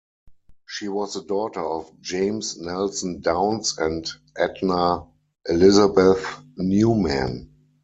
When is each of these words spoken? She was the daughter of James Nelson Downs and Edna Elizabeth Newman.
She 0.65 0.87
was 0.87 1.13
the 1.13 1.21
daughter 1.21 1.59
of 1.59 1.91
James 2.01 2.57
Nelson 2.59 3.19
Downs 3.21 3.77
and 3.77 4.03
Edna 4.35 5.05
Elizabeth 5.47 6.25
Newman. 6.57 7.51